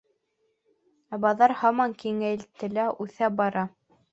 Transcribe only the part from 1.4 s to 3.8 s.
һаман киңәйтелә, үҫә бара.